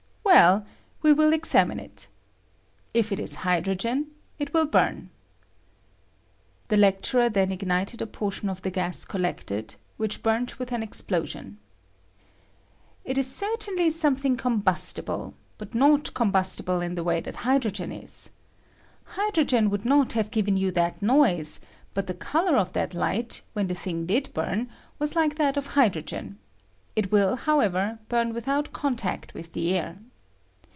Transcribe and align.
Well, 0.23 0.65
we 1.01 1.11
will 1.11 1.33
examine 1.33 1.77
it. 1.77 2.07
If 2.93 3.11
it 3.11 3.19
is 3.19 3.35
hydrogen 3.43 4.11
it 4.39 4.53
will 4.53 4.65
bum. 4.65 5.09
[The 6.69 6.77
lecturer 6.77 7.27
then 7.27 7.51
ignited 7.51 8.01
a 8.01 8.07
portion 8.07 8.47
of 8.47 8.61
the 8.61 8.71
gas 8.71 9.03
collected, 9.03 9.75
which 9.97 10.23
burnt 10.23 10.57
with 10.57 10.71
an 10.71 10.83
explosion.] 10.83 11.57
It 13.03 13.17
is 13.17 13.29
certainly 13.29 13.89
something 13.89 14.37
combustible, 14.37 15.33
but 15.57 15.75
not 15.75 16.13
com 16.13 16.31
bustible 16.31 16.81
in 16.81 16.95
the 16.95 17.03
way 17.03 17.19
that 17.19 17.35
hydrogen 17.43 17.91
is. 17.91 18.29
Hydro 19.03 19.43
gen 19.43 19.69
would 19.69 19.83
not 19.83 20.13
have 20.13 20.31
given 20.31 20.55
you 20.55 20.71
that 20.71 21.01
noise; 21.01 21.59
but 21.93 22.07
the 22.07 22.13
color 22.15 22.57
of 22.57 22.71
that 22.71 22.93
light, 22.93 23.41
when 23.51 23.67
the 23.67 23.75
thing 23.75 24.05
did 24.05 24.33
bum, 24.33 24.69
was 24.97 25.13
like 25.13 25.35
that 25.35 25.57
of 25.57 25.67
hydrogen; 25.67 26.39
it 26.95 27.11
will, 27.11 27.35
how 27.35 27.59
ever, 27.59 27.99
bum 28.07 28.31
without 28.33 28.71
contact 28.71 29.33
with 29.33 29.51
the 29.51 29.75
air. 29.75 29.97